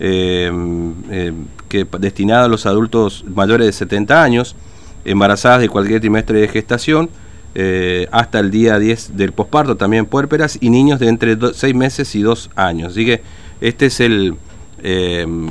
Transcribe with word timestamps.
eh, 0.00 1.32
que 1.68 1.86
destinada 1.98 2.46
a 2.46 2.48
los 2.48 2.66
adultos 2.66 3.24
mayores 3.28 3.66
de 3.66 3.72
70 3.72 4.22
años, 4.22 4.56
embarazadas 5.04 5.60
de 5.60 5.68
cualquier 5.68 6.00
trimestre 6.00 6.40
de 6.40 6.48
gestación, 6.48 7.10
hasta 8.12 8.38
el 8.38 8.50
día 8.50 8.78
10 8.78 9.16
del 9.16 9.32
posparto, 9.32 9.76
también 9.76 10.06
puérperas, 10.06 10.58
y 10.60 10.70
niños 10.70 11.00
de 11.00 11.08
entre 11.08 11.36
6 11.52 11.74
meses 11.74 12.14
y 12.14 12.22
2 12.22 12.50
años. 12.54 12.92
Así 12.92 13.04
que 13.04 13.22
este 13.60 13.86
es 13.86 14.00
el, 14.00 14.36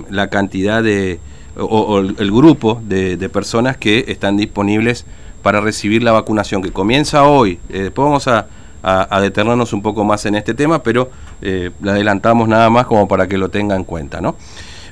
la 0.10 0.30
cantidad 0.30 0.82
de, 0.82 1.20
o, 1.58 2.00
el 2.00 2.32
grupo 2.32 2.82
de, 2.86 3.18
de, 3.18 3.30
personas 3.30 3.78
que 3.78 4.06
están 4.08 4.38
disponibles 4.38 5.06
para 5.42 5.62
recibir 5.62 6.04
la 6.04 6.12
vacunación, 6.12 6.62
que 6.62 6.72
comienza 6.72 7.26
hoy. 7.26 7.60
después 7.70 8.06
vamos 8.06 8.28
a 8.28 8.48
a, 8.84 9.20
detenernos 9.22 9.74
un 9.74 9.82
poco 9.82 10.04
más 10.04 10.26
en 10.26 10.36
este 10.36 10.54
tema, 10.54 10.82
pero 10.84 11.10
eh, 11.42 11.72
le 11.82 11.92
adelantamos 11.92 12.48
nada 12.48 12.70
más 12.70 12.86
como 12.86 13.08
para 13.08 13.28
que 13.28 13.38
lo 13.38 13.50
tenga 13.50 13.76
en 13.76 13.84
cuenta, 13.84 14.22
¿no? 14.22 14.36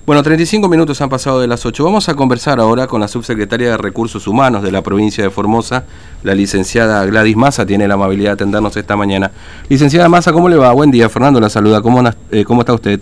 Bueno, 0.07 0.23
35 0.23 0.69
minutos 0.69 1.01
han 1.01 1.09
pasado 1.09 1.41
de 1.41 1.47
las 1.47 1.65
8. 1.65 1.83
Vamos 1.83 2.07
a 2.07 2.13
conversar 2.13 2.61
ahora 2.61 2.87
con 2.87 3.01
la 3.01 3.09
subsecretaria 3.09 3.71
de 3.71 3.77
Recursos 3.77 4.25
Humanos 4.25 4.63
de 4.63 4.71
la 4.71 4.81
provincia 4.81 5.21
de 5.21 5.29
Formosa, 5.29 5.83
la 6.23 6.33
licenciada 6.33 7.05
Gladys 7.05 7.35
Massa, 7.35 7.65
tiene 7.65 7.89
la 7.89 7.95
amabilidad 7.95 8.29
de 8.29 8.33
atendernos 8.35 8.77
esta 8.77 8.95
mañana. 8.95 9.31
Licenciada 9.67 10.07
Massa, 10.07 10.31
¿cómo 10.31 10.47
le 10.47 10.55
va? 10.55 10.71
Buen 10.71 10.91
día, 10.91 11.09
Fernando 11.09 11.41
la 11.41 11.49
saluda. 11.49 11.81
¿Cómo, 11.81 12.01
eh, 12.31 12.45
cómo 12.45 12.61
está 12.61 12.73
usted? 12.73 13.01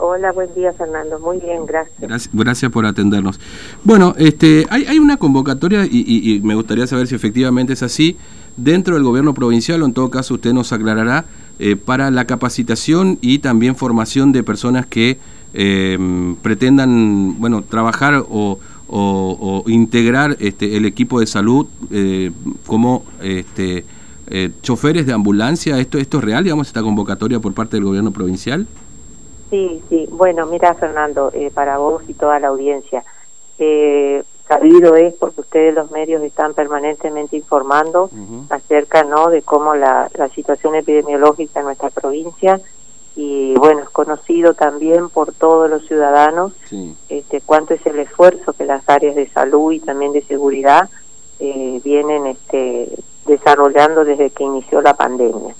Hola, 0.00 0.30
buen 0.30 0.54
día 0.54 0.72
Fernando, 0.72 1.18
muy 1.18 1.38
bien, 1.38 1.66
gracias. 1.66 2.30
Gracias, 2.32 2.70
por 2.70 2.86
atendernos. 2.86 3.40
Bueno, 3.82 4.14
este, 4.16 4.66
hay, 4.70 4.84
hay 4.84 5.00
una 5.00 5.16
convocatoria 5.16 5.84
y, 5.84 6.04
y 6.06 6.40
me 6.42 6.54
gustaría 6.54 6.86
saber 6.86 7.08
si 7.08 7.16
efectivamente 7.16 7.72
es 7.72 7.82
así 7.82 8.16
dentro 8.58 8.94
del 8.94 9.04
gobierno 9.04 9.32
provincial, 9.32 9.82
o 9.82 9.86
en 9.86 9.94
todo 9.94 10.10
caso 10.10 10.34
usted 10.34 10.52
nos 10.52 10.72
aclarará, 10.72 11.24
eh, 11.58 11.76
para 11.76 12.10
la 12.10 12.24
capacitación 12.26 13.18
y 13.20 13.38
también 13.38 13.74
formación 13.74 14.32
de 14.32 14.42
personas 14.42 14.86
que 14.86 15.18
eh, 15.54 16.34
pretendan 16.42 17.40
bueno, 17.40 17.62
trabajar 17.62 18.24
o, 18.28 18.58
integrar 19.66 20.36
este, 20.40 20.76
el 20.76 20.86
equipo 20.86 21.20
de 21.20 21.26
salud 21.26 21.66
eh, 21.90 22.30
como 22.66 23.04
este, 23.22 23.84
choferes 24.62 25.06
de 25.06 25.12
ambulancia. 25.12 25.78
¿Esto, 25.78 25.98
¿Esto 25.98 26.18
es 26.18 26.24
real, 26.24 26.44
digamos, 26.44 26.68
esta 26.68 26.82
convocatoria 26.82 27.38
por 27.40 27.52
parte 27.52 27.76
del 27.76 27.84
gobierno 27.84 28.12
provincial? 28.12 28.66
Sí, 29.50 29.82
sí. 29.88 30.06
Bueno, 30.10 30.46
mira, 30.46 30.74
Fernando, 30.74 31.32
para 31.54 31.78
vos 31.78 32.02
y 32.08 32.14
toda 32.14 32.38
la 32.38 32.48
audiencia, 32.48 33.04
eh, 33.58 34.22
sabido 34.48 34.96
es 34.96 35.14
porque 35.14 35.42
ustedes 35.42 35.74
los 35.74 35.90
medios 35.90 36.22
están 36.22 36.54
permanentemente 36.54 37.36
informando 37.36 38.10
acerca 38.48 39.04
no 39.04 39.28
de 39.28 39.42
cómo 39.42 39.74
la, 39.74 40.10
la 40.14 40.28
situación 40.30 40.74
epidemiológica 40.74 41.60
en 41.60 41.66
nuestra 41.66 41.90
provincia. 41.90 42.60
Y 43.14 43.54
bueno 43.56 43.80
es 43.80 43.90
conocido 43.90 44.54
también 44.54 45.08
por 45.08 45.32
todos 45.32 45.68
los 45.68 45.86
ciudadanos 45.86 46.52
este 47.08 47.40
cuánto 47.40 47.74
es 47.74 47.84
el 47.84 47.98
esfuerzo 47.98 48.52
que 48.52 48.64
las 48.64 48.88
áreas 48.88 49.16
de 49.16 49.28
salud 49.28 49.72
y 49.72 49.80
también 49.80 50.12
de 50.12 50.22
seguridad 50.22 50.88
eh, 51.40 51.80
vienen 51.84 52.26
este 52.26 52.88
desarrollando 53.26 54.04
desde 54.04 54.30
que 54.30 54.44
inició 54.44 54.80
la 54.80 54.94
pandemia. 54.94 55.54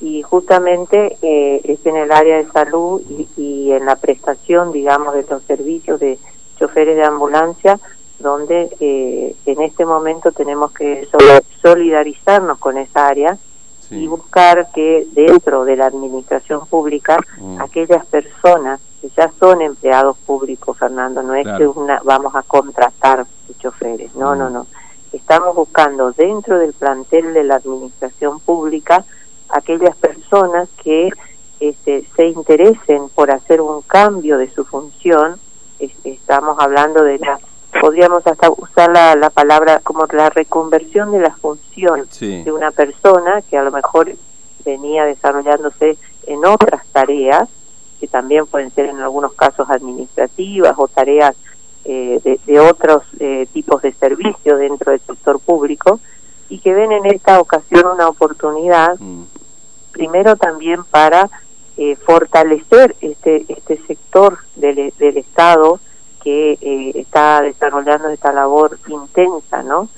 Y 0.00 0.22
justamente 0.22 1.16
eh, 1.22 1.60
es 1.64 1.84
en 1.86 1.96
el 1.96 2.12
área 2.12 2.36
de 2.36 2.50
salud 2.50 3.02
y, 3.08 3.28
y 3.36 3.72
en 3.72 3.84
la 3.84 3.96
prestación 3.96 4.72
digamos 4.72 5.14
de 5.14 5.26
los 5.28 5.42
servicios 5.42 5.98
de 5.98 6.18
choferes 6.58 6.96
de 6.96 7.04
ambulancia 7.04 7.80
donde 8.18 8.68
eh, 8.80 9.36
en 9.46 9.62
este 9.62 9.84
momento 9.84 10.32
tenemos 10.32 10.72
que 10.72 11.08
solidarizarnos 11.60 12.58
con 12.58 12.78
esa 12.78 13.06
área 13.08 13.38
y 13.90 14.06
buscar 14.06 14.68
que 14.72 15.06
dentro 15.12 15.64
de 15.66 15.76
la 15.76 15.86
administración 15.86 16.66
pública 16.66 17.18
mm. 17.38 17.60
aquellas 17.60 18.06
personas 18.06 18.80
que 19.02 19.10
ya 19.10 19.30
son 19.38 19.60
empleados 19.60 20.16
públicos, 20.18 20.78
Fernando, 20.78 21.22
no 21.22 21.34
es 21.34 21.46
que 21.58 21.66
una, 21.66 22.00
vamos 22.04 22.34
a 22.34 22.42
contratar 22.42 23.26
choferes, 23.58 24.14
no, 24.14 24.34
no, 24.34 24.48
mm. 24.48 24.52
no. 24.52 24.66
Estamos 25.12 25.54
buscando 25.54 26.12
dentro 26.12 26.58
del 26.58 26.72
plantel 26.72 27.34
de 27.34 27.44
la 27.44 27.56
administración 27.56 28.40
pública 28.40 29.04
aquellas 29.50 29.94
personas 29.96 30.68
que 30.82 31.10
este, 31.60 32.04
se 32.16 32.26
interesen 32.26 33.08
por 33.10 33.30
hacer 33.30 33.60
un 33.60 33.82
cambio 33.82 34.38
de 34.38 34.50
su 34.50 34.64
función. 34.64 35.38
estamos 35.78 36.56
hablando 36.58 37.04
de 37.04 37.18
la 37.18 37.38
podríamos 37.80 38.26
hasta 38.26 38.50
usar 38.50 38.90
la, 38.90 39.14
la 39.14 39.30
palabra 39.30 39.80
como 39.82 40.06
la 40.12 40.30
reconversión 40.30 41.12
de 41.12 41.20
la 41.20 41.34
función 41.34 42.06
de 42.20 42.52
una 42.52 42.70
persona 42.70 43.42
que 43.42 43.56
a 43.56 43.62
lo 43.62 43.70
mejor 43.70 44.12
venía 44.64 45.04
desarrollándose 45.04 45.96
en 46.26 46.44
otras 46.44 46.86
tareas, 46.92 47.48
que 48.00 48.06
también 48.06 48.46
pueden 48.46 48.70
ser 48.72 48.86
en 48.86 49.00
algunos 49.00 49.32
casos 49.34 49.68
administrativas 49.70 50.74
o 50.76 50.88
tareas 50.88 51.34
eh, 51.84 52.38
de, 52.46 52.60
otros 52.60 53.02
eh, 53.18 53.46
tipos 53.52 53.82
de 53.82 53.92
servicios 53.92 54.58
dentro 54.58 54.92
del 54.92 55.00
sector 55.00 55.40
público, 55.40 56.00
y 56.48 56.58
que 56.58 56.74
ven 56.74 56.92
en 56.92 57.06
esta 57.06 57.40
ocasión 57.40 57.86
una 57.86 58.08
oportunidad, 58.08 58.98
mm. 58.98 59.22
primero 59.92 60.36
también 60.36 60.84
para 60.84 61.28
eh, 61.76 61.96
fortalecer 61.96 62.94
este, 63.00 63.46
este 63.48 63.78
sector 63.86 64.38
del, 64.56 64.92
del 64.98 65.16
Estado, 65.16 65.80
que 66.22 66.58
eh, 66.60 66.92
está 66.94 67.42
desarrollando 67.42 68.08
esta 68.08 68.32
labor 68.32 68.78
intensa, 68.88 69.62
¿no? 69.62 69.88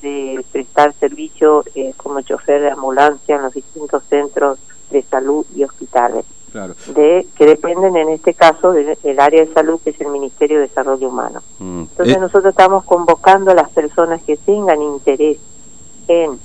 De 0.00 0.44
prestar 0.52 0.94
servicio 0.94 1.64
eh, 1.74 1.92
como 1.96 2.20
chofer 2.22 2.62
de 2.62 2.70
ambulancia 2.70 3.36
en 3.36 3.42
los 3.42 3.54
distintos 3.54 4.02
centros 4.08 4.58
de 4.90 5.02
salud 5.02 5.46
y 5.54 5.64
hospitales. 5.64 6.24
Claro. 6.50 6.74
De, 6.94 7.26
que 7.34 7.46
dependen 7.46 7.96
en 7.96 8.10
este 8.10 8.34
caso 8.34 8.72
del, 8.72 8.96
área 9.18 9.44
de 9.44 9.52
salud 9.54 9.80
que 9.82 9.90
es 9.90 10.00
el 10.00 10.08
Ministerio 10.08 10.58
de 10.58 10.68
Desarrollo 10.68 11.08
Humano. 11.08 11.42
Mm. 11.58 11.80
Entonces 11.82 12.16
eh. 12.16 12.20
nosotros 12.20 12.50
estamos 12.50 12.84
convocando 12.84 13.50
a 13.50 13.54
las 13.54 13.70
personas 13.70 14.22
que 14.22 14.36
tengan 14.36 14.82
interés 14.82 15.38
en 16.08 16.38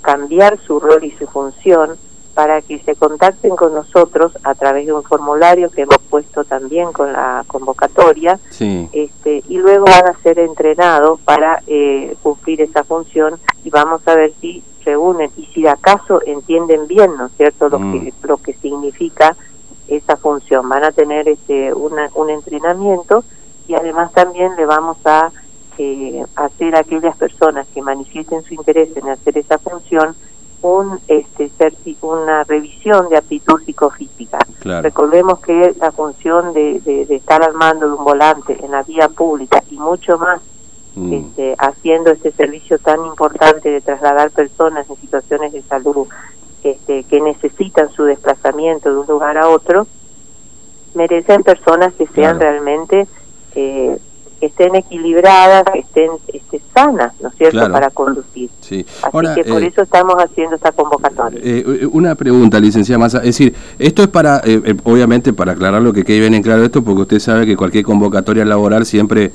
cambiar 0.00 0.58
su 0.60 0.80
rol 0.80 1.04
y 1.04 1.10
su 1.10 1.26
función 1.26 1.98
para 2.38 2.62
que 2.62 2.78
se 2.78 2.94
contacten 2.94 3.56
con 3.56 3.74
nosotros 3.74 4.30
a 4.44 4.54
través 4.54 4.86
de 4.86 4.92
un 4.92 5.02
formulario 5.02 5.72
que 5.72 5.82
hemos 5.82 5.98
puesto 6.08 6.44
también 6.44 6.92
con 6.92 7.12
la 7.12 7.42
convocatoria 7.48 8.38
este, 8.60 9.42
y 9.48 9.56
luego 9.58 9.86
van 9.86 10.06
a 10.06 10.16
ser 10.22 10.38
entrenados 10.38 11.18
para 11.22 11.64
eh, 11.66 12.16
cumplir 12.22 12.60
esa 12.60 12.84
función 12.84 13.40
y 13.64 13.70
vamos 13.70 14.06
a 14.06 14.14
ver 14.14 14.32
si 14.40 14.62
reúnen 14.84 15.32
y 15.36 15.46
si 15.46 15.66
acaso 15.66 16.20
entienden 16.26 16.86
bien, 16.86 17.16
¿no 17.16 17.26
es 17.26 17.32
cierto?, 17.36 17.68
lo, 17.68 17.78
que, 17.78 17.84
mm. 17.84 18.12
lo 18.22 18.36
que 18.36 18.52
significa 18.52 19.34
esa 19.88 20.16
función. 20.16 20.68
Van 20.68 20.84
a 20.84 20.92
tener 20.92 21.28
este, 21.28 21.74
una, 21.74 22.08
un 22.14 22.30
entrenamiento 22.30 23.24
y 23.66 23.74
además 23.74 24.12
también 24.12 24.54
le 24.54 24.64
vamos 24.64 24.98
a 25.06 25.32
eh, 25.76 26.24
hacer 26.36 26.76
a 26.76 26.80
aquellas 26.82 27.16
personas 27.16 27.66
que 27.74 27.82
manifiesten 27.82 28.44
su 28.44 28.54
interés 28.54 28.96
en 28.96 29.08
hacer 29.08 29.36
esa 29.38 29.58
función 29.58 30.14
un 30.62 30.98
este 31.08 31.50
una 32.00 32.44
revisión 32.44 33.08
de 33.08 33.16
aptitud 33.16 33.62
psicofísica. 33.62 34.38
Recordemos 34.62 35.40
que 35.40 35.74
la 35.78 35.92
función 35.92 36.52
de, 36.52 36.80
de, 36.80 37.14
estar 37.14 37.42
al 37.42 37.54
mando 37.54 37.86
de 37.86 37.92
un 37.94 38.04
volante 38.04 38.56
en 38.64 38.72
la 38.72 38.82
vía 38.82 39.08
pública 39.08 39.62
y 39.70 39.78
mucho 39.78 40.18
más 40.18 40.40
mm. 40.96 41.12
este, 41.12 41.54
haciendo 41.58 42.10
este 42.10 42.32
servicio 42.32 42.78
tan 42.78 43.04
importante 43.06 43.70
de 43.70 43.80
trasladar 43.80 44.30
personas 44.30 44.88
en 44.90 44.96
situaciones 44.96 45.52
de 45.52 45.62
salud 45.62 46.08
este, 46.62 47.04
que 47.04 47.20
necesitan 47.20 47.90
su 47.92 48.04
desplazamiento 48.04 48.90
de 48.90 48.98
un 48.98 49.06
lugar 49.06 49.38
a 49.38 49.48
otro, 49.48 49.86
merecen 50.94 51.42
personas 51.42 51.94
que 51.94 52.06
sean 52.08 52.40
realmente 52.40 53.06
eh, 53.54 53.98
que 54.38 54.46
estén 54.46 54.74
equilibradas, 54.74 55.64
que 55.72 55.80
estén 55.80 56.10
este, 56.32 56.60
sanas, 56.72 57.12
¿no 57.20 57.28
es 57.28 57.34
cierto?, 57.36 57.70
para 57.70 57.90
conducir. 57.90 58.50
Sí. 58.60 58.86
Así 59.02 59.34
que 59.34 59.44
por 59.44 59.62
eh, 59.62 59.66
eso 59.66 59.82
estamos 59.82 60.16
haciendo 60.16 60.56
esta 60.56 60.72
convocatoria. 60.72 61.40
Eh, 61.42 61.64
eh, 61.66 61.88
una 61.90 62.14
pregunta, 62.14 62.60
licenciada 62.60 62.98
Massa, 62.98 63.18
es 63.18 63.24
decir, 63.24 63.54
esto 63.78 64.02
es 64.02 64.08
para, 64.08 64.42
obviamente, 64.84 65.32
para 65.32 65.52
aclarar 65.52 65.82
lo 65.82 65.92
que 65.92 66.04
quede 66.04 66.20
bien 66.20 66.34
en 66.34 66.42
claro 66.42 66.64
esto, 66.64 66.82
porque 66.82 67.02
usted 67.02 67.18
sabe 67.18 67.46
que 67.46 67.56
cualquier 67.56 67.84
convocatoria 67.84 68.44
laboral 68.44 68.86
siempre 68.86 69.32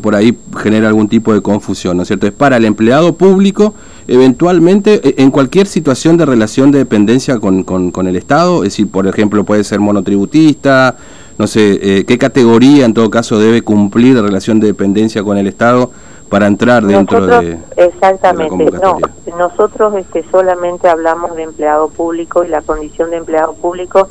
por 0.00 0.14
ahí 0.14 0.38
genera 0.56 0.88
algún 0.88 1.08
tipo 1.08 1.34
de 1.34 1.42
confusión, 1.42 1.98
¿no 1.98 2.04
es 2.04 2.08
cierto? 2.08 2.26
Es 2.26 2.32
para 2.32 2.56
el 2.56 2.64
empleado 2.64 3.16
público, 3.16 3.74
eventualmente, 4.08 5.20
en 5.22 5.30
cualquier 5.30 5.66
situación 5.66 6.16
de 6.16 6.24
relación 6.24 6.70
de 6.70 6.78
dependencia 6.78 7.38
con, 7.38 7.64
con, 7.64 7.90
con 7.90 8.06
el 8.06 8.16
Estado, 8.16 8.64
es 8.64 8.70
decir, 8.72 8.90
por 8.90 9.06
ejemplo, 9.06 9.44
puede 9.44 9.62
ser 9.62 9.80
monotributista, 9.80 10.96
no 11.38 11.46
sé, 11.46 11.78
eh, 11.82 12.04
qué 12.04 12.18
categoría 12.18 12.84
en 12.84 12.94
todo 12.94 13.10
caso 13.10 13.38
debe 13.38 13.62
cumplir 13.62 14.14
de 14.14 14.22
relación 14.22 14.60
de 14.60 14.68
dependencia 14.68 15.22
con 15.22 15.36
el 15.36 15.46
Estado 15.46 15.90
para 16.28 16.46
entrar 16.46 16.84
dentro 16.84 17.26
de 17.26 17.58
exactamente 17.76 18.70
no 18.80 18.98
nosotros 19.38 19.94
este 19.94 20.24
solamente 20.30 20.88
hablamos 20.88 21.36
de 21.36 21.42
empleado 21.42 21.88
público 21.88 22.44
y 22.44 22.48
la 22.48 22.62
condición 22.62 23.10
de 23.10 23.18
empleado 23.18 23.54
público 23.54 24.08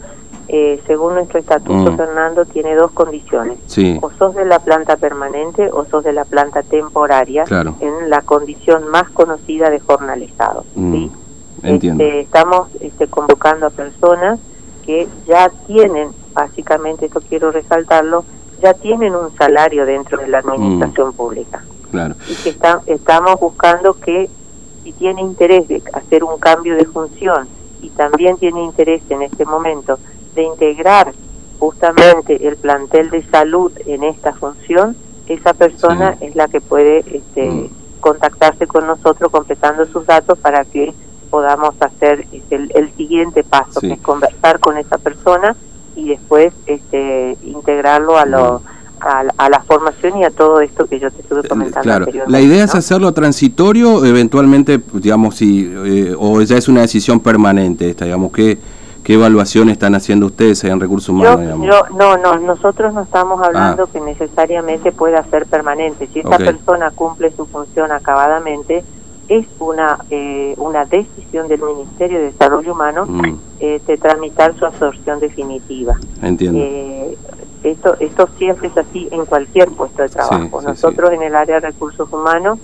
eh, 0.47 0.81
según 0.85 1.15
nuestro 1.15 1.39
estatuto 1.39 1.91
mm. 1.91 1.97
Fernando 1.97 2.45
tiene 2.45 2.75
dos 2.75 2.91
condiciones 2.91 3.57
o 4.01 4.11
sos 4.17 4.35
de 4.35 4.45
la 4.45 4.59
planta 4.59 4.97
permanente 4.97 5.69
o 5.71 5.85
sos 5.85 6.03
de 6.03 6.13
la 6.13 6.25
planta 6.25 6.61
temporaria 6.63 7.45
en 7.79 8.09
la 8.09 8.21
condición 8.21 8.87
más 8.89 9.09
conocida 9.09 9.69
de 9.69 9.79
jornalizado 9.79 10.65
mm. 10.75 10.93
¿sí? 10.93 11.11
Este, 11.63 12.19
estamos 12.19 12.67
este, 12.81 13.07
convocando 13.07 13.67
a 13.67 13.69
personas 13.69 14.39
que 14.85 15.07
ya 15.25 15.49
tienen 15.65 16.09
básicamente 16.33 17.05
esto 17.05 17.21
quiero 17.21 17.51
resaltarlo, 17.51 18.25
ya 18.61 18.73
tienen 18.73 19.15
un 19.15 19.35
salario 19.35 19.85
dentro 19.85 20.17
de 20.17 20.27
la 20.27 20.39
administración 20.39 21.09
mm. 21.09 21.13
pública. 21.13 21.63
Claro. 21.91 22.15
Y 22.27 22.35
que 22.35 22.57
estamos 22.87 23.39
buscando 23.39 23.93
que 23.93 24.29
si 24.83 24.93
tiene 24.93 25.21
interés 25.21 25.67
de 25.67 25.83
hacer 25.93 26.23
un 26.23 26.39
cambio 26.39 26.75
de 26.75 26.85
función 26.85 27.47
y 27.81 27.89
también 27.89 28.37
tiene 28.37 28.63
interés 28.63 29.01
en 29.09 29.21
este 29.21 29.45
momento 29.45 29.99
de 30.33 30.43
integrar 30.43 31.13
justamente 31.59 32.47
el 32.47 32.57
plantel 32.57 33.09
de 33.09 33.23
salud 33.23 33.71
en 33.85 34.03
esta 34.03 34.33
función, 34.33 34.95
esa 35.27 35.53
persona 35.53 36.17
es 36.19 36.35
la 36.35 36.47
que 36.47 36.59
puede 36.59 36.99
este, 36.99 37.49
mm. 37.49 37.69
contactarse 37.99 38.67
con 38.67 38.87
nosotros 38.87 39.31
completando 39.31 39.85
sus 39.85 40.05
datos 40.05 40.37
para 40.39 40.65
que 40.65 40.93
podamos 41.29 41.75
hacer 41.79 42.25
este, 42.31 42.55
el, 42.55 42.93
siguiente 42.95 43.43
paso, 43.43 43.79
que 43.79 43.93
es 43.93 44.01
conversar 44.01 44.59
con 44.59 44.77
esa 44.77 44.97
persona 44.97 45.55
y 45.95 46.09
después 46.09 46.53
este, 46.65 47.37
integrarlo 47.43 48.17
a 48.17 48.25
lo... 48.25 48.59
Mm 48.59 48.73
a, 49.03 49.49
la 49.49 49.61
formación 49.61 50.17
y 50.17 50.23
a 50.23 50.31
todo 50.31 50.61
esto 50.61 50.85
que 50.87 50.99
yo 50.99 51.11
te 51.11 51.21
estuve 51.21 51.41
eh, 51.41 51.47
comentando. 51.47 51.83
Claro, 51.83 52.05
la 52.27 52.41
idea 52.41 52.63
es 52.63 52.75
hacerlo 52.75 53.11
transitorio, 53.11 54.05
eventualmente, 54.05 54.81
digamos, 54.93 55.35
si, 55.35 55.71
eh, 55.85 56.15
o 56.17 56.41
ya 56.41 56.57
es 56.57 56.67
una 56.67 56.81
decisión 56.81 57.19
permanente 57.19 57.89
esta, 57.89 58.05
digamos, 58.05 58.31
¿qué, 58.31 58.57
qué 59.03 59.15
evaluación 59.15 59.69
están 59.69 59.95
haciendo 59.95 60.27
ustedes 60.27 60.63
en 60.63 60.79
recursos 60.79 61.09
humanos? 61.09 61.59
Yo, 61.65 61.83
no, 61.97 62.17
no, 62.17 62.37
nosotros 62.39 62.93
no 62.93 63.01
estamos 63.01 63.41
hablando 63.41 63.83
ah. 63.83 63.89
que 63.91 63.99
necesariamente 63.99 64.91
pueda 64.91 65.23
ser 65.25 65.45
permanente. 65.47 66.07
Si 66.13 66.19
esta 66.19 66.37
persona 66.37 66.91
cumple 66.91 67.31
su 67.35 67.45
función 67.45 67.91
acabadamente, 67.91 68.83
es 69.27 69.45
una 69.59 69.99
eh, 70.09 70.53
una 70.57 70.85
decisión 70.85 71.47
del 71.47 71.61
Ministerio 71.61 72.19
de 72.19 72.25
Desarrollo 72.25 72.73
Humano 72.73 73.05
mm. 73.05 73.35
de 73.59 73.97
tramitar 73.97 74.53
su 74.57 74.65
absorción 74.65 75.19
definitiva. 75.19 75.97
Entiendo 76.21 76.59
esto, 77.63 77.95
esto 77.99 78.27
siempre 78.37 78.67
es 78.67 78.77
así 78.77 79.07
en 79.11 79.25
cualquier 79.25 79.69
puesto 79.69 80.01
de 80.01 80.09
trabajo. 80.09 80.61
Nosotros 80.61 81.11
en 81.11 81.23
el 81.23 81.35
área 81.35 81.55
de 81.55 81.67
recursos 81.67 82.11
humanos, 82.11 82.59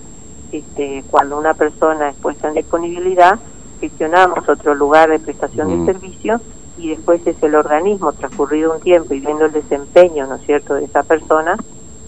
este, 0.52 1.04
cuando 1.10 1.38
una 1.38 1.54
persona 1.54 2.10
es 2.10 2.16
puesta 2.16 2.48
en 2.48 2.54
disponibilidad, 2.54 3.38
gestionamos 3.80 4.48
otro 4.48 4.74
lugar 4.74 5.10
de 5.10 5.18
prestación 5.18 5.68
de 5.68 5.76
mm. 5.76 5.86
servicios 5.86 6.40
y 6.78 6.90
después 6.90 7.26
es 7.26 7.42
el 7.42 7.54
organismo, 7.54 8.12
transcurrido 8.12 8.74
un 8.74 8.80
tiempo 8.80 9.14
y 9.14 9.20
viendo 9.20 9.46
el 9.46 9.52
desempeño, 9.52 10.26
¿no 10.26 10.36
es 10.36 10.42
cierto?, 10.42 10.74
de 10.74 10.84
esa 10.84 11.02
persona, 11.02 11.56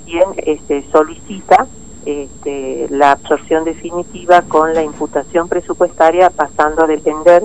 quien 0.04 0.24
este, 0.36 0.84
solicita 0.90 1.66
este, 2.04 2.86
la 2.90 3.12
absorción 3.12 3.64
definitiva 3.64 4.42
con 4.42 4.74
la 4.74 4.82
imputación 4.82 5.48
presupuestaria 5.48 6.30
pasando 6.30 6.84
a 6.84 6.86
depender 6.86 7.44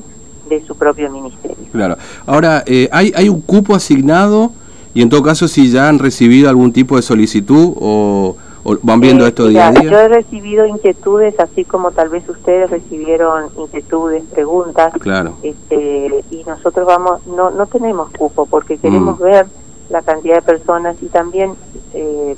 de 0.49 0.65
su 0.65 0.75
propio 0.75 1.11
ministerio. 1.11 1.57
Claro. 1.71 1.97
Ahora, 2.25 2.63
eh, 2.65 2.89
¿hay, 2.91 3.11
¿hay 3.15 3.29
un 3.29 3.41
cupo 3.41 3.75
asignado 3.75 4.51
y 4.97 5.03
en 5.03 5.09
todo 5.09 5.21
caso, 5.21 5.47
si 5.47 5.69
ya 5.69 5.89
han 5.89 5.99
recibido 5.99 6.49
algún 6.49 6.73
tipo 6.73 6.95
de 6.95 7.03
solicitud 7.03 7.71
o, 7.79 8.35
van 8.81 8.99
viendo 8.99 9.25
eh, 9.25 9.27
esto 9.27 9.47
día 9.47 9.67
a 9.67 9.71
día. 9.71 9.91
Yo 9.91 9.99
he 9.99 10.07
recibido 10.07 10.65
inquietudes, 10.65 11.39
así 11.39 11.65
como 11.65 11.91
tal 11.91 12.09
vez 12.09 12.27
ustedes 12.27 12.67
recibieron 12.71 13.45
inquietudes, 13.59 14.23
preguntas. 14.33 14.91
Claro. 14.99 15.35
Este, 15.43 16.25
y 16.31 16.43
nosotros 16.45 16.87
vamos, 16.87 17.23
no, 17.27 17.51
no 17.51 17.67
tenemos 17.67 18.09
cupo 18.09 18.47
porque 18.47 18.79
queremos 18.79 19.19
mm. 19.19 19.23
ver 19.23 19.45
la 19.91 20.01
cantidad 20.01 20.37
de 20.37 20.41
personas 20.41 20.95
y 20.99 21.05
también, 21.09 21.53
eh, 21.93 22.35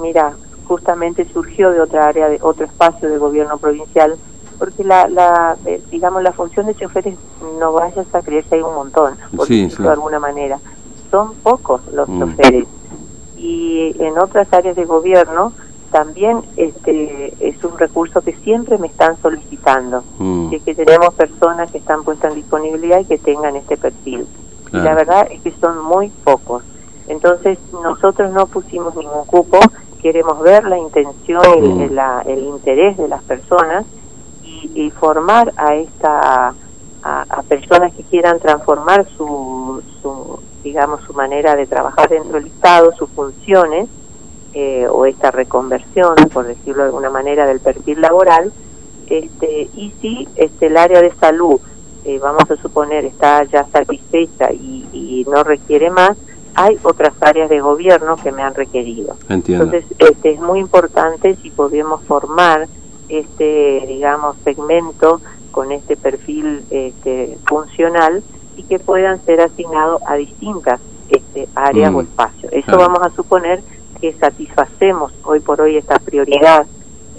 mira, 0.00 0.34
justamente 0.70 1.26
surgió 1.32 1.72
de 1.72 1.80
otra 1.80 2.06
área, 2.06 2.28
de 2.28 2.38
otro 2.40 2.64
espacio 2.64 3.10
de 3.10 3.18
gobierno 3.18 3.58
provincial, 3.58 4.16
porque 4.58 4.84
la, 4.84 5.08
la 5.08 5.56
eh, 5.66 5.82
digamos, 5.90 6.22
la 6.22 6.32
función 6.32 6.66
de 6.66 6.76
choferes 6.76 7.16
no 7.58 7.72
vayas 7.72 8.06
a 8.14 8.22
creerse 8.22 8.54
hay 8.54 8.62
un 8.62 8.74
montón, 8.74 9.16
por 9.36 9.48
decirlo 9.48 9.86
de 9.86 9.92
alguna 9.92 10.20
manera 10.20 10.60
son 11.10 11.34
pocos 11.42 11.80
los 11.92 12.08
mm. 12.08 12.20
choferes. 12.20 12.66
Y 13.36 13.96
en 13.98 14.18
otras 14.18 14.52
áreas 14.52 14.76
de 14.76 14.84
gobierno 14.84 15.52
también 15.90 16.42
este 16.56 17.34
es 17.40 17.62
un 17.64 17.76
recurso 17.76 18.20
que 18.20 18.32
siempre 18.44 18.78
me 18.78 18.86
están 18.86 19.20
solicitando, 19.20 20.04
mm. 20.18 20.50
que 20.50 20.74
tenemos 20.74 21.14
personas 21.14 21.70
que 21.70 21.78
están 21.78 22.04
puestas 22.04 22.30
en 22.30 22.36
disponibilidad 22.36 23.00
y 23.00 23.06
que 23.06 23.18
tengan 23.18 23.56
este 23.56 23.76
perfil. 23.76 24.26
Y 24.72 24.76
la 24.76 24.94
verdad 24.94 25.26
es 25.28 25.40
que 25.40 25.52
son 25.60 25.84
muy 25.84 26.10
pocos. 26.22 26.62
Entonces 27.08 27.58
nosotros 27.72 28.32
no 28.32 28.46
pusimos 28.46 28.94
ningún 28.94 29.24
cupo, 29.24 29.58
queremos 30.00 30.40
ver 30.40 30.64
la 30.64 30.78
intención 30.78 31.42
y 31.64 31.68
mm. 31.68 31.98
el, 32.26 32.38
interés 32.44 32.96
de 32.96 33.08
las 33.08 33.22
personas 33.22 33.84
y, 34.42 34.90
formar 34.90 35.52
a 35.56 35.74
esta 35.74 36.54
a, 37.02 37.42
personas 37.48 37.92
que 37.94 38.02
quieran 38.02 38.38
transformar 38.40 39.06
su, 39.16 39.82
su 40.02 40.40
digamos, 40.62 41.02
su 41.04 41.14
manera 41.14 41.56
de 41.56 41.66
trabajar 41.66 42.08
dentro 42.08 42.34
del 42.34 42.46
Estado, 42.46 42.92
sus 42.92 43.08
funciones, 43.10 43.88
eh, 44.52 44.86
o 44.90 45.06
esta 45.06 45.30
reconversión, 45.30 46.16
por 46.32 46.46
decirlo 46.46 46.82
de 46.82 46.88
alguna 46.88 47.10
manera, 47.10 47.46
del 47.46 47.60
perfil 47.60 48.00
laboral, 48.00 48.52
este, 49.08 49.68
y 49.74 49.92
si 50.00 50.28
este, 50.36 50.66
el 50.66 50.76
área 50.76 51.00
de 51.00 51.12
salud, 51.14 51.60
eh, 52.04 52.18
vamos 52.18 52.50
a 52.50 52.56
suponer, 52.56 53.04
está 53.04 53.44
ya 53.44 53.66
satisfecha 53.66 54.52
y, 54.52 54.86
y, 54.92 55.24
no 55.30 55.44
requiere 55.44 55.90
más, 55.90 56.16
hay 56.54 56.78
otras 56.82 57.14
áreas 57.20 57.48
de 57.48 57.60
gobierno 57.60 58.16
que 58.16 58.32
me 58.32 58.42
han 58.42 58.54
requerido. 58.54 59.16
Entonces, 59.28 59.84
este, 59.98 60.32
es 60.32 60.40
muy 60.40 60.58
importante 60.58 61.36
si 61.36 61.50
podemos 61.50 62.02
formar 62.04 62.68
este, 63.10 63.84
digamos, 63.86 64.36
segmento 64.44 65.20
con 65.50 65.72
este 65.72 65.96
perfil 65.96 66.62
este, 66.70 67.36
funcional 67.46 68.22
y 68.56 68.62
que 68.62 68.78
puedan 68.78 69.22
ser 69.24 69.40
asignados 69.40 70.00
a 70.06 70.14
distintas 70.14 70.80
este, 71.08 71.48
áreas 71.54 71.92
o 71.92 71.98
mm, 71.98 72.00
espacios. 72.00 72.52
Eso 72.52 72.76
vamos 72.76 73.02
a 73.02 73.10
suponer 73.10 73.62
que 74.00 74.12
satisfacemos 74.14 75.12
hoy 75.24 75.40
por 75.40 75.60
hoy 75.60 75.76
esta 75.76 75.98
prioridad 75.98 76.66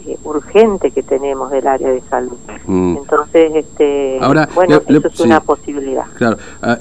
eh, 0.08 0.18
urgente 0.24 0.92
que 0.92 1.04
tenemos 1.04 1.52
del 1.52 1.68
área 1.68 1.90
de 1.90 2.02
salud. 2.10 2.38
Mm. 2.66 2.98
Entonces, 2.98 3.52
este, 3.56 4.18
ahora, 4.22 4.50
bueno, 4.54 4.82
eso 4.88 5.08
es 5.08 5.20
una 5.22 5.42
posibilidad. 5.42 6.06
Claro, 6.16 6.38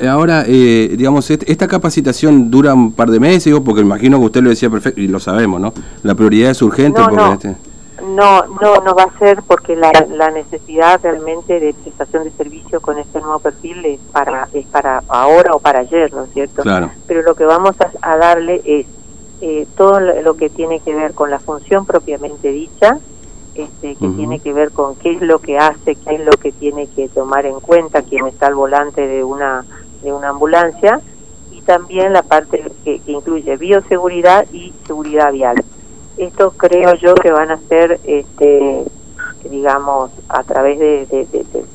ahora, 0.08 0.44
eh, 0.46 0.94
digamos, 0.96 1.30
esta 1.30 1.68
capacitación 1.68 2.50
dura 2.50 2.74
un 2.74 2.92
par 2.92 3.10
de 3.10 3.20
meses, 3.20 3.54
porque 3.64 3.82
imagino 3.82 4.18
que 4.18 4.26
usted 4.26 4.42
lo 4.42 4.50
decía 4.50 4.70
perfecto, 4.70 5.00
y 5.00 5.08
lo 5.08 5.20
sabemos, 5.20 5.60
¿no? 5.60 5.72
La 6.02 6.14
prioridad 6.14 6.50
es 6.50 6.62
urgente. 6.62 7.00
porque 7.02 7.32
Este... 7.34 7.70
No, 8.02 8.46
no, 8.60 8.76
no 8.80 8.94
va 8.94 9.04
a 9.04 9.18
ser 9.18 9.42
porque 9.46 9.76
la, 9.76 9.92
la 10.10 10.30
necesidad 10.30 11.00
realmente 11.02 11.60
de 11.60 11.74
prestación 11.74 12.24
de 12.24 12.30
servicio 12.30 12.80
con 12.80 12.98
este 12.98 13.20
nuevo 13.20 13.38
perfil 13.38 13.84
es 13.84 14.00
para 14.12 14.48
es 14.52 14.66
para 14.66 15.02
ahora 15.08 15.54
o 15.54 15.60
para 15.60 15.80
ayer, 15.80 16.12
¿no 16.12 16.24
es 16.24 16.32
cierto? 16.32 16.62
Claro. 16.62 16.90
Pero 17.06 17.22
lo 17.22 17.34
que 17.34 17.44
vamos 17.44 17.76
a, 18.00 18.16
darle 18.16 18.62
es 18.64 18.86
eh, 19.40 19.66
todo 19.76 20.00
lo 20.00 20.34
que 20.34 20.50
tiene 20.50 20.80
que 20.80 20.94
ver 20.94 21.14
con 21.14 21.30
la 21.30 21.38
función 21.38 21.86
propiamente 21.86 22.50
dicha, 22.52 22.98
este, 23.54 23.96
que 23.96 24.08
tiene 24.08 24.38
que 24.38 24.52
ver 24.52 24.70
con 24.70 24.94
qué 24.96 25.12
es 25.12 25.22
lo 25.22 25.40
que 25.40 25.58
hace, 25.58 25.96
qué 25.96 26.14
es 26.14 26.24
lo 26.24 26.32
que 26.32 26.52
tiene 26.52 26.86
que 26.86 27.08
tomar 27.08 27.46
en 27.46 27.58
cuenta 27.60 28.02
quien 28.02 28.26
está 28.26 28.46
al 28.46 28.54
volante 28.54 29.06
de 29.06 29.24
una 29.24 29.64
de 30.02 30.12
una 30.12 30.30
ambulancia 30.30 31.00
y 31.50 31.60
también 31.62 32.12
la 32.12 32.22
parte 32.22 32.70
que 32.84 33.00
incluye 33.06 33.56
bioseguridad 33.56 34.46
y 34.52 34.72
seguridad 34.86 35.32
vial. 35.32 35.62
Esto 36.16 36.52
creo 36.52 36.94
yo 36.94 37.14
que 37.14 37.30
van 37.30 37.50
a 37.50 37.58
ser, 37.68 38.00
este, 38.04 38.84
digamos, 39.48 40.10
a 40.28 40.42
través 40.42 40.78
de, 40.78 41.26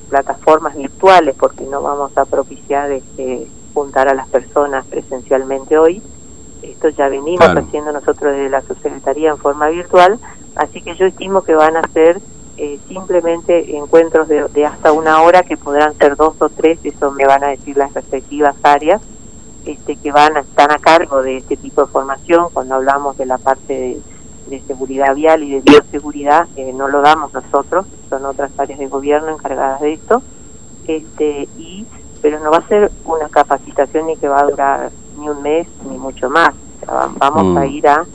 plataformas 0.09 0.75
virtuales, 0.75 1.35
porque 1.37 1.63
no 1.65 1.81
vamos 1.81 2.15
a 2.17 2.25
propiciar 2.25 2.91
este, 2.91 3.47
juntar 3.73 4.07
a 4.07 4.13
las 4.13 4.27
personas 4.27 4.85
presencialmente 4.85 5.77
hoy. 5.77 6.01
Esto 6.71 6.89
ya 6.89 7.09
venimos 7.09 7.47
haciendo 7.47 7.91
nosotros 7.91 8.33
desde 8.33 8.49
la 8.49 8.61
subsecretaría 8.61 9.31
en 9.31 9.37
forma 9.37 9.69
virtual, 9.69 10.19
así 10.55 10.81
que 10.81 10.95
yo 10.95 11.05
estimo 11.05 11.43
que 11.43 11.55
van 11.55 11.77
a 11.77 11.87
ser 11.89 12.19
eh, 12.57 12.79
simplemente 12.87 13.75
encuentros 13.75 14.27
de, 14.27 14.47
de, 14.49 14.65
hasta 14.65 14.91
una 14.91 15.21
hora 15.21 15.43
que 15.43 15.57
podrán 15.57 15.95
ser 15.97 16.15
dos 16.15 16.35
o 16.39 16.49
tres, 16.49 16.79
eso 16.83 17.11
me 17.11 17.25
van 17.25 17.43
a 17.43 17.47
decir 17.47 17.75
las 17.77 17.93
respectivas 17.93 18.55
áreas 18.63 19.01
este, 19.65 19.95
que 19.95 20.11
van 20.11 20.37
a 20.37 20.41
estar 20.41 20.71
a 20.71 20.77
cargo 20.77 21.21
de 21.21 21.37
este 21.37 21.57
tipo 21.57 21.81
de 21.81 21.91
formación 21.91 22.47
cuando 22.53 22.75
hablamos 22.75 23.17
de 23.17 23.25
la 23.25 23.37
parte 23.37 23.73
de 23.73 24.01
de 24.47 24.61
seguridad 24.61 25.15
vial 25.15 25.43
y 25.43 25.51
de 25.51 25.61
bioseguridad 25.61 26.47
eh, 26.55 26.71
no 26.73 26.87
lo 26.87 27.01
damos 27.01 27.33
nosotros, 27.33 27.85
son 28.09 28.25
otras 28.25 28.51
áreas 28.57 28.79
de 28.79 28.87
gobierno 28.87 29.29
encargadas 29.29 29.81
de 29.81 29.93
esto, 29.93 30.21
este, 30.87 31.47
y 31.57 31.85
pero 32.21 32.39
no 32.39 32.51
va 32.51 32.57
a 32.57 32.67
ser 32.67 32.91
una 33.05 33.29
capacitación 33.29 34.07
ni 34.07 34.17
que 34.17 34.27
va 34.27 34.39
a 34.39 34.45
durar 34.45 34.91
ni 35.17 35.29
un 35.29 35.41
mes 35.41 35.67
ni 35.89 35.97
mucho 35.97 36.29
más, 36.29 36.53
vamos 37.17 37.57
a 37.57 37.61
mm. 37.61 37.71
ir 37.71 37.87
a 37.87 38.05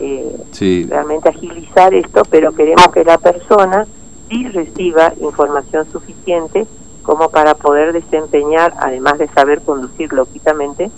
eh, 0.00 0.86
realmente 0.88 1.28
agilizar 1.28 1.92
esto, 1.94 2.22
pero 2.30 2.52
queremos 2.52 2.88
que 2.88 3.04
la 3.04 3.18
persona 3.18 3.86
sí 4.28 4.46
reciba 4.48 5.12
información 5.20 5.86
suficiente 5.90 6.66
como 7.02 7.30
para 7.30 7.54
poder 7.54 7.92
desempeñar, 7.92 8.74
además 8.78 9.18
de 9.18 9.28
saber 9.28 9.62
conducir 9.62 10.12
lógicamente, 10.12 10.90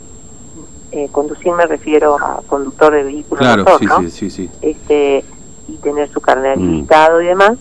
eh, 0.93 1.09
conducir 1.13 1.53
me 1.53 1.67
refiero 1.67 2.17
a 2.17 2.43
conductor 2.49 2.93
de 2.93 3.05
vehículo 3.05 3.39
claro, 3.39 3.65
sí, 3.79 4.11
sí, 4.11 4.31
sí, 4.31 4.51
Este, 4.61 5.25
y 5.69 5.77
tener 5.77 6.11
su 6.11 6.21
carnet 6.21 6.57
mm. 6.57 6.63
habilitado 6.63 7.23
y 7.23 7.27
demás, 7.27 7.53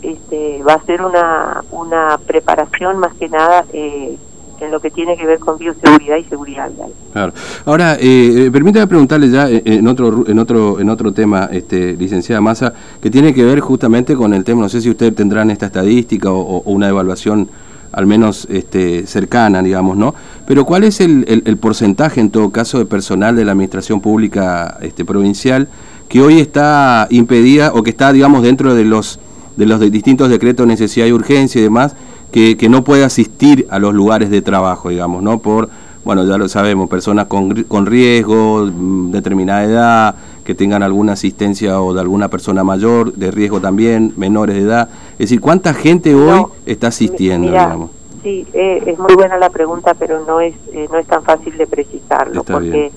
este, 0.00 0.62
va 0.62 0.74
a 0.74 0.82
ser 0.84 1.02
una, 1.02 1.64
una 1.70 2.18
preparación 2.26 2.98
más 2.98 3.14
que 3.14 3.28
nada 3.28 3.66
eh, 3.72 4.16
en 4.60 4.70
lo 4.70 4.80
que 4.80 4.90
tiene 4.90 5.16
que 5.16 5.26
ver 5.26 5.38
con 5.38 5.58
bioseguridad 5.58 6.16
y 6.16 6.24
seguridad. 6.24 6.70
Claro. 7.12 7.32
Ahora, 7.64 7.94
eh, 7.94 8.46
eh 8.46 8.50
permítame 8.50 8.86
preguntarle 8.86 9.30
ya 9.30 9.48
en 9.50 9.86
otro 9.88 10.24
en 10.26 10.38
otro 10.38 10.80
en 10.80 10.88
otro 10.90 11.12
tema, 11.12 11.48
este, 11.50 11.96
licenciada 11.96 12.40
Massa, 12.40 12.72
que 13.00 13.10
tiene 13.10 13.34
que 13.34 13.44
ver 13.44 13.60
justamente 13.60 14.14
con 14.14 14.34
el 14.34 14.44
tema, 14.44 14.62
no 14.62 14.68
sé 14.68 14.80
si 14.80 14.90
usted 14.90 15.14
tendrá 15.14 15.42
esta 15.52 15.66
estadística 15.66 16.32
o, 16.32 16.62
una 16.62 16.88
evaluación 16.88 17.48
al 17.92 18.06
menos 18.06 18.46
este, 18.50 19.06
cercana, 19.06 19.62
digamos, 19.62 19.96
¿no? 19.96 20.14
Pero 20.46 20.64
¿cuál 20.66 20.84
es 20.84 21.00
el, 21.00 21.42
el, 21.44 21.56
porcentaje, 21.56 22.20
en 22.20 22.30
todo 22.30 22.50
caso, 22.50 22.78
de 22.78 22.84
personal 22.84 23.34
de 23.34 23.46
la 23.46 23.52
administración 23.52 24.00
pública 24.00 24.76
este, 24.82 25.06
provincial 25.06 25.68
que 26.08 26.20
hoy 26.20 26.38
está 26.38 27.06
impedida 27.10 27.72
o 27.72 27.82
que 27.82 27.90
está, 27.90 28.12
digamos, 28.12 28.42
dentro 28.42 28.74
de 28.74 28.84
los 28.84 29.20
de 29.56 29.66
los 29.66 29.80
distintos 29.90 30.30
decretos 30.30 30.66
de 30.66 30.72
necesidad 30.72 31.06
y 31.06 31.12
urgencia 31.12 31.58
y 31.58 31.64
demás, 31.64 31.96
que, 32.30 32.56
que, 32.56 32.68
no 32.68 32.84
puede 32.84 33.04
asistir 33.04 33.66
a 33.70 33.78
los 33.78 33.94
lugares 33.94 34.30
de 34.30 34.42
trabajo, 34.42 34.90
digamos, 34.90 35.22
¿no? 35.22 35.38
Por, 35.38 35.68
bueno, 36.04 36.24
ya 36.24 36.38
lo 36.38 36.48
sabemos, 36.48 36.88
personas 36.88 37.26
con, 37.26 37.64
con 37.64 37.86
riesgo, 37.86 38.64
mm, 38.64 39.10
determinada 39.10 39.64
edad, 39.64 40.14
que 40.48 40.54
tengan 40.54 40.82
alguna 40.82 41.12
asistencia 41.12 41.82
o 41.82 41.92
de 41.92 42.00
alguna 42.00 42.28
persona 42.28 42.64
mayor, 42.64 43.12
de 43.12 43.30
riesgo 43.30 43.60
también, 43.60 44.14
menores 44.16 44.56
de 44.56 44.62
edad. 44.62 44.88
Es 45.12 45.18
decir, 45.18 45.42
¿cuánta 45.42 45.74
gente 45.74 46.14
hoy 46.14 46.46
está 46.64 46.86
asistiendo, 46.86 47.48
digamos? 47.48 47.90
Sí, 48.22 48.46
eh, 48.54 48.82
es 48.86 48.98
muy 48.98 49.14
buena 49.14 49.36
la 49.36 49.50
pregunta, 49.50 49.92
pero 49.92 50.24
no 50.24 50.40
es, 50.40 50.54
eh, 50.72 50.88
no 50.90 50.98
es 50.98 51.06
tan 51.06 51.22
fácil 51.22 51.54
de 51.58 51.66
precisarlo, 51.66 52.42
porque, 52.44 52.90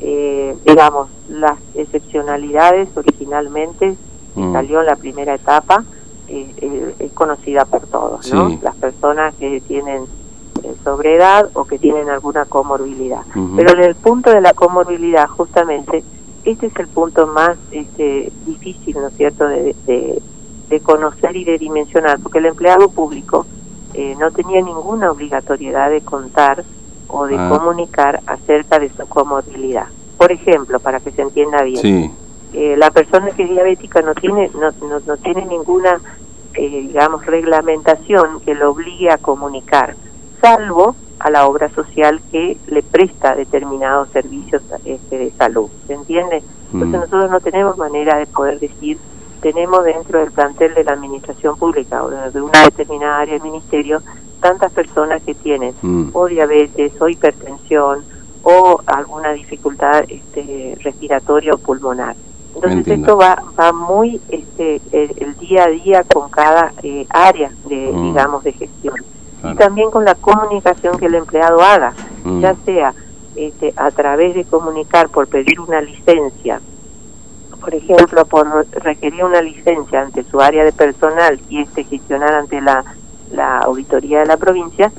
eh, 0.00 0.56
digamos, 0.66 1.08
las 1.28 1.58
excepcionalidades 1.76 2.88
originalmente 2.96 3.94
mm. 4.34 4.52
salió 4.52 4.80
en 4.80 4.86
la 4.86 4.96
primera 4.96 5.34
etapa, 5.34 5.84
es 6.28 7.12
conocida 7.12 7.64
por 7.64 7.86
todos, 7.86 8.32
¿no? 8.32 8.58
Las 8.62 8.76
personas 8.76 9.34
que 9.36 9.60
tienen 9.62 10.04
eh, 10.62 10.74
sobredad 10.84 11.50
o 11.54 11.64
que 11.64 11.78
tienen 11.78 12.08
alguna 12.10 12.44
comorbilidad. 12.44 13.22
Pero 13.56 13.72
en 13.72 13.82
el 13.82 13.94
punto 13.94 14.30
de 14.30 14.40
la 14.40 14.54
comorbilidad, 14.54 15.28
justamente, 15.28 16.04
este 16.44 16.66
es 16.66 16.76
el 16.76 16.88
punto 16.88 17.26
más 17.26 17.56
este, 17.70 18.32
difícil, 18.46 18.96
¿no 18.96 19.08
es 19.08 19.16
cierto?, 19.16 19.46
de, 19.46 19.74
de, 19.86 20.80
conocer 20.80 21.36
y 21.36 21.44
de 21.44 21.58
dimensionar, 21.58 22.20
porque 22.20 22.38
el 22.38 22.46
empleado 22.46 22.88
público 22.88 23.46
eh, 23.94 24.14
no 24.18 24.30
tenía 24.30 24.60
ninguna 24.62 25.10
obligatoriedad 25.10 25.90
de 25.90 26.02
contar 26.02 26.64
o 27.08 27.26
de 27.26 27.36
ah. 27.38 27.48
comunicar 27.48 28.20
acerca 28.26 28.78
de 28.78 28.90
su 28.90 29.06
comorbilidad. 29.08 29.86
Por 30.16 30.32
ejemplo, 30.32 30.78
para 30.80 31.00
que 31.00 31.10
se 31.10 31.22
entienda 31.22 31.62
bien, 31.62 32.12
eh, 32.52 32.76
la 32.76 32.90
persona 32.90 33.30
que 33.30 33.44
es 33.44 33.50
diabética 33.50 34.02
no 34.02 34.14
tiene, 34.14 34.50
no, 34.54 35.00
no, 35.06 35.16
tiene 35.18 35.44
ninguna, 35.46 36.00
eh, 36.54 36.68
digamos, 36.88 37.24
reglamentación 37.26 38.40
que 38.40 38.54
lo 38.54 38.70
obligue 38.70 39.10
a 39.10 39.18
comunicar, 39.18 39.96
salvo 40.40 40.96
a 41.18 41.30
la 41.30 41.46
obra 41.46 41.68
social 41.70 42.20
que 42.30 42.56
le 42.68 42.82
presta 42.82 43.34
determinados 43.34 44.10
servicios 44.10 44.62
este, 44.84 45.18
de 45.18 45.30
salud. 45.32 45.68
¿Se 45.86 45.94
entiende? 45.94 46.42
Entonces 46.72 46.98
mm. 46.98 47.02
nosotros 47.02 47.30
no 47.30 47.40
tenemos 47.40 47.76
manera 47.76 48.18
de 48.18 48.26
poder 48.26 48.60
decir, 48.60 48.98
tenemos 49.40 49.84
dentro 49.84 50.20
del 50.20 50.32
plantel 50.32 50.74
de 50.74 50.84
la 50.84 50.92
administración 50.92 51.56
pública 51.56 52.02
o 52.04 52.10
de 52.10 52.40
una 52.40 52.62
determinada 52.64 53.18
área 53.18 53.34
del 53.34 53.42
ministerio 53.42 54.02
tantas 54.40 54.72
personas 54.72 55.22
que 55.22 55.34
tienen 55.34 55.74
mm. 55.82 56.10
o 56.12 56.26
diabetes 56.26 56.92
o 57.00 57.08
hipertensión 57.08 58.04
o 58.42 58.80
alguna 58.86 59.32
dificultad 59.32 60.04
este, 60.08 60.76
respiratoria 60.82 61.54
o 61.54 61.58
pulmonar. 61.58 62.16
Entonces 62.62 62.98
esto 62.98 63.16
va, 63.16 63.42
va 63.58 63.72
muy 63.72 64.20
este, 64.28 64.80
el, 64.92 65.36
día 65.38 65.64
a 65.64 65.68
día 65.68 66.02
con 66.02 66.28
cada 66.28 66.72
eh, 66.82 67.06
área 67.10 67.50
de, 67.66 67.92
mm. 67.92 68.02
digamos, 68.02 68.44
de 68.44 68.52
gestión. 68.52 68.94
Y 69.44 69.54
también 69.54 69.90
con 69.90 70.04
la 70.04 70.16
comunicación 70.16 70.98
que 70.98 71.06
el 71.06 71.14
empleado 71.14 71.62
haga, 71.62 71.92
mm. 72.24 72.40
ya 72.40 72.56
sea 72.64 72.94
este, 73.36 73.72
a 73.76 73.90
través 73.92 74.34
de 74.34 74.44
comunicar 74.44 75.08
por 75.08 75.28
pedir 75.28 75.60
una 75.60 75.80
licencia, 75.80 76.60
por 77.60 77.74
ejemplo, 77.74 78.24
por 78.24 78.66
requerir 78.82 79.24
una 79.24 79.40
licencia 79.40 80.02
ante 80.02 80.24
su 80.24 80.40
área 80.40 80.64
de 80.64 80.72
personal 80.72 81.40
y 81.48 81.62
este 81.62 81.84
gestionar 81.84 82.34
ante 82.34 82.60
la, 82.60 82.84
la 83.30 83.58
auditoría 83.58 84.20
de 84.20 84.26
la 84.26 84.36
provincia, 84.36 84.90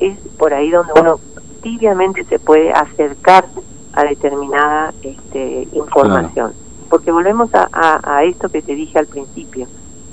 es 0.00 0.18
por 0.38 0.52
ahí 0.52 0.70
donde 0.70 0.92
uno 1.00 1.18
tibiamente 1.62 2.24
se 2.24 2.38
puede 2.38 2.72
acercar 2.72 3.46
a 3.94 4.04
determinada 4.04 4.92
este, 5.02 5.66
información 5.72 6.52
porque 6.88 7.12
volvemos 7.12 7.50
a, 7.54 7.68
a, 8.02 8.24
esto 8.24 8.48
que 8.48 8.62
te 8.62 8.74
dije 8.74 8.98
al 8.98 9.06
principio. 9.06 9.66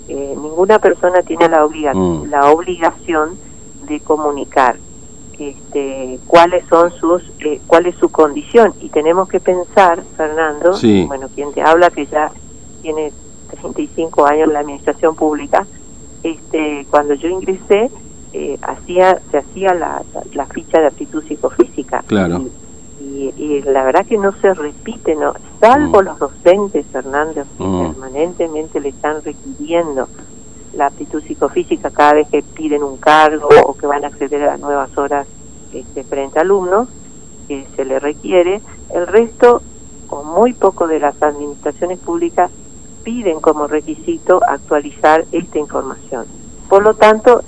Eh, 0.07 0.35
ninguna 0.35 0.79
persona 0.79 1.21
tiene 1.21 1.47
la, 1.47 1.65
obliga 1.65 1.93
mm. 1.93 2.29
la 2.29 2.51
obligación 2.51 3.37
de 3.87 3.99
comunicar 4.01 4.75
este, 5.39 6.19
cuáles 6.27 6.65
son 6.67 6.91
sus, 6.91 7.23
eh, 7.39 7.59
cuál 7.67 7.85
es 7.85 7.95
su 7.95 8.09
condición. 8.09 8.73
Y 8.81 8.89
tenemos 8.89 9.27
que 9.29 9.39
pensar, 9.39 10.03
Fernando, 10.17 10.77
bueno, 11.07 11.29
quien 11.33 11.53
te 11.53 11.61
habla 11.61 11.89
que 11.89 12.05
ya 12.05 12.31
tiene 12.81 13.11
35 13.61 14.25
años 14.25 14.47
en 14.47 14.53
la 14.53 14.59
administración 14.59 15.15
pública, 15.15 15.65
este, 16.23 16.85
cuando 16.89 17.13
yo 17.13 17.29
ingresé, 17.29 17.89
eh, 18.33 18.57
hacía, 18.61 19.19
se 19.31 19.37
hacía 19.37 19.73
la, 19.73 20.01
la, 20.33 20.45
ficha 20.47 20.79
de 20.79 20.87
aptitud 20.87 21.23
psicofísica. 21.23 22.03
Claro 22.07 22.41
y, 23.03 23.61
la 23.61 23.83
verdad 23.83 24.05
que 24.05 24.17
no 24.17 24.31
se 24.33 24.53
repite, 24.53 25.15
no 25.15 25.33
salvo 25.63 26.01
mm. 26.01 26.05
los 26.05 26.19
docentes, 26.19 26.85
Fernando, 26.91 27.45
que 27.57 27.63
mm. 27.63 27.93
permanentemente 27.93 28.81
le 28.81 28.89
están 28.89 29.23
requiriendo 29.23 30.09
la 30.73 30.87
aptitud 30.87 31.23
psicofísica 31.23 31.89
cada 31.89 32.15
vez 32.15 32.27
que 32.27 32.43
piden 32.43 32.83
un 32.83 32.97
cargo 32.97 33.47
o 33.65 33.73
que 33.73 33.87
van 33.87 34.03
a 34.03 34.07
acceder 34.07 34.43
a 34.49 34.57
nuevas 34.57 34.97
horas 34.97 35.25
este, 35.71 36.03
frente 36.03 36.39
a 36.39 36.41
alumnos, 36.41 36.89
que 37.47 37.65
se 37.77 37.85
le 37.85 37.99
requiere. 37.99 38.61
El 38.93 39.07
resto, 39.07 39.61
o 40.09 40.23
muy 40.23 40.51
poco 40.51 40.87
de 40.87 40.99
las 40.99 41.21
administraciones 41.23 41.97
públicas, 41.99 42.51
piden 43.03 43.39
como 43.39 43.67
requisito 43.67 44.41
actualizar 44.45 45.23
esta 45.31 45.59
información. 45.59 46.25
Por 46.67 46.83
lo 46.83 46.93
tanto, 46.95 47.41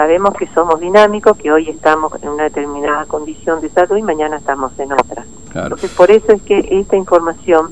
sabemos 0.00 0.32
que 0.32 0.46
somos 0.54 0.80
dinámicos, 0.80 1.36
que 1.36 1.52
hoy 1.52 1.68
estamos 1.68 2.10
en 2.22 2.30
una 2.30 2.44
determinada 2.44 3.04
condición 3.04 3.60
de 3.60 3.68
salud 3.68 3.98
y 3.98 4.02
mañana 4.02 4.38
estamos 4.38 4.72
en 4.78 4.92
otra. 4.92 5.26
Entonces, 5.54 5.90
por 5.90 6.10
eso 6.10 6.32
es 6.32 6.40
que 6.40 6.66
esta 6.70 6.96
información 6.96 7.68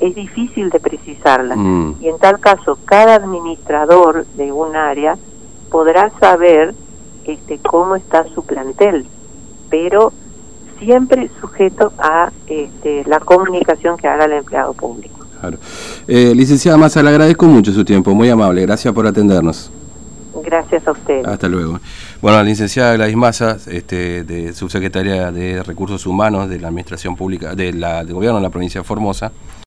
es 0.00 0.16
difícil 0.16 0.68
de 0.70 0.80
precisarla. 0.80 1.54
Mm. 1.54 1.98
Y 2.00 2.08
en 2.08 2.18
tal 2.18 2.40
caso, 2.40 2.76
cada 2.84 3.14
administrador 3.14 4.26
de 4.34 4.50
un 4.50 4.74
área 4.74 5.16
podrá 5.70 6.10
saber 6.18 6.74
este, 7.24 7.58
cómo 7.58 7.94
está 7.94 8.24
su 8.34 8.44
plantel, 8.44 9.06
pero 9.70 10.12
siempre 10.80 11.30
sujeto 11.40 11.92
a 11.98 12.32
este, 12.48 13.04
la 13.06 13.20
comunicación 13.20 13.96
que 13.96 14.08
haga 14.08 14.24
el 14.24 14.32
empleado 14.32 14.72
público. 14.72 15.20
Claro. 15.40 15.58
Eh, 16.08 16.32
licenciada 16.34 16.76
Massa, 16.76 17.00
le 17.00 17.10
agradezco 17.10 17.46
mucho 17.46 17.70
su 17.70 17.84
tiempo, 17.84 18.12
muy 18.12 18.28
amable, 18.28 18.62
gracias 18.62 18.92
por 18.92 19.06
atendernos. 19.06 19.70
Gracias 20.44 20.86
a 20.86 20.92
usted. 20.92 21.24
Hasta 21.24 21.48
luego. 21.48 21.78
Bueno, 22.20 22.38
la 22.38 22.44
licenciada 22.44 22.94
Gladys 22.94 23.16
Maza, 23.16 23.56
este, 23.66 24.24
de 24.24 24.52
subsecretaria 24.52 25.30
de 25.30 25.62
Recursos 25.62 26.06
Humanos 26.06 26.48
de 26.48 26.58
la 26.58 26.68
Administración 26.68 27.16
Pública, 27.16 27.54
de 27.54 27.72
la, 27.72 28.04
del 28.04 28.14
Gobierno 28.14 28.38
de 28.38 28.42
la 28.42 28.50
provincia 28.50 28.80
de 28.80 28.84
Formosa. 28.84 29.32